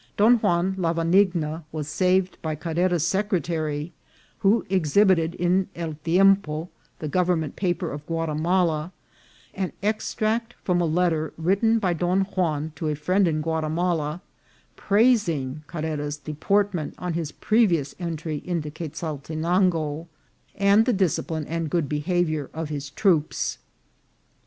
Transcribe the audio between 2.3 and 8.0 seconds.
by Carrera's secretary, who exhibited in El Tiempo, the government paper